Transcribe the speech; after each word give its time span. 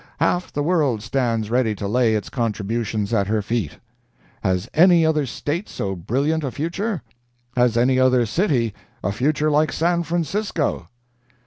Half 0.19 0.51
the 0.51 0.63
world 0.63 1.03
stands 1.03 1.51
ready 1.51 1.75
to 1.75 1.87
lay 1.87 2.15
its 2.15 2.27
contributions 2.27 3.13
at 3.13 3.27
her 3.27 3.43
feet! 3.43 3.77
Has 4.43 4.67
any 4.73 5.05
other 5.05 5.27
State 5.27 5.69
so 5.69 5.95
brilliant 5.95 6.43
a 6.43 6.49
future? 6.49 7.03
Has 7.55 7.77
any 7.77 7.99
other 7.99 8.25
city 8.25 8.73
a 9.03 9.11
future 9.11 9.51
like 9.51 9.71
San 9.71 10.01
Francisco? 10.01 10.87